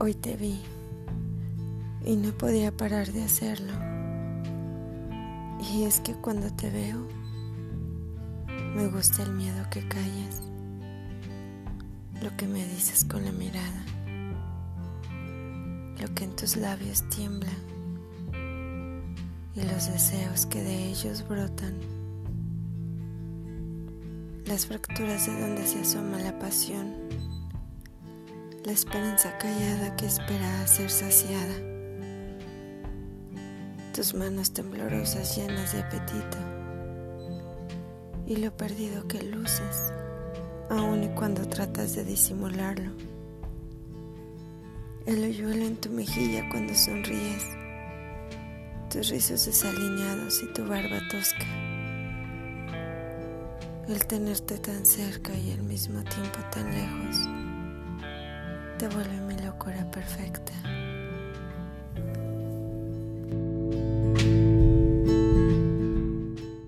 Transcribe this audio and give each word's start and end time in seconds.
Hoy 0.00 0.14
te 0.14 0.36
vi 0.36 0.58
y 2.04 2.16
no 2.16 2.32
podía 2.32 2.74
parar 2.74 3.12
de 3.12 3.22
hacerlo. 3.22 3.72
Y 5.70 5.84
es 5.84 6.00
que 6.00 6.14
cuando 6.14 6.50
te 6.50 6.70
veo, 6.70 7.06
me 8.74 8.88
gusta 8.88 9.22
el 9.22 9.32
miedo 9.32 9.64
que 9.70 9.86
callas, 9.86 10.42
lo 12.22 12.34
que 12.36 12.46
me 12.48 12.66
dices 12.66 13.04
con 13.04 13.24
la 13.24 13.32
mirada, 13.32 13.84
lo 16.00 16.14
que 16.14 16.24
en 16.24 16.36
tus 16.36 16.56
labios 16.56 17.06
tiembla 17.10 17.52
y 19.54 19.62
los 19.62 19.92
deseos 19.92 20.46
que 20.46 20.62
de 20.62 20.88
ellos 20.88 21.28
brotan, 21.28 21.74
las 24.46 24.66
fracturas 24.66 25.26
de 25.26 25.38
donde 25.38 25.66
se 25.66 25.80
asoma 25.80 26.18
la 26.18 26.38
pasión 26.38 27.21
la 28.64 28.70
esperanza 28.70 29.36
callada 29.38 29.96
que 29.96 30.06
espera 30.06 30.62
a 30.62 30.66
ser 30.68 30.88
saciada. 30.88 31.54
Tus 33.92 34.14
manos 34.14 34.52
temblorosas 34.52 35.36
llenas 35.36 35.72
de 35.72 35.80
apetito 35.80 36.38
y 38.24 38.36
lo 38.36 38.56
perdido 38.56 39.08
que 39.08 39.20
luces, 39.22 39.92
aun 40.70 41.02
y 41.02 41.08
cuando 41.08 41.46
tratas 41.48 41.96
de 41.96 42.04
disimularlo. 42.04 42.92
El 45.06 45.24
hoyuelo 45.24 45.64
en 45.64 45.76
tu 45.76 45.90
mejilla 45.90 46.48
cuando 46.48 46.72
sonríes, 46.74 47.44
tus 48.90 49.08
rizos 49.08 49.44
desalineados 49.44 50.40
y 50.40 50.52
tu 50.52 50.64
barba 50.64 51.00
tosca. 51.10 51.46
El 53.88 54.06
tenerte 54.06 54.58
tan 54.58 54.86
cerca 54.86 55.34
y 55.34 55.50
al 55.50 55.64
mismo 55.64 56.04
tiempo 56.04 56.38
tan 56.52 56.70
lejos 56.70 57.51
te 58.82 58.88
vuelve 58.88 59.14
mi 59.20 59.36
locura. 59.36 59.91